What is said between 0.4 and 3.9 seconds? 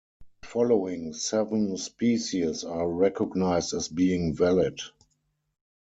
The following seven species are recognized as